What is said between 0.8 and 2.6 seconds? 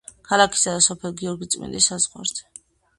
სოფელ გიორგიწმინდის საზღვარზე.